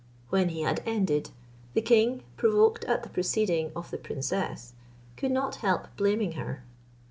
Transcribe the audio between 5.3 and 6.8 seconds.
not help blaming her.